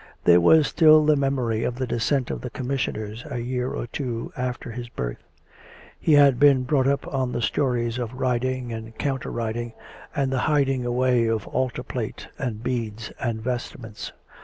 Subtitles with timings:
[0.23, 4.33] There was still the memory of the descent of the Commissioners a year or two
[4.35, 5.19] after his birth;
[5.99, 9.73] he had been brought up on the stories of riding and counter riding,
[10.15, 14.11] and the hiding away of altar plate and beads and vestments.